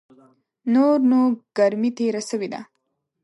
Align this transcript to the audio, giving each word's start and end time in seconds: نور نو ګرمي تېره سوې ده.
نور 0.73 0.97
نو 1.09 1.19
ګرمي 1.57 1.89
تېره 1.97 2.21
سوې 2.29 2.47
ده. 2.53 2.61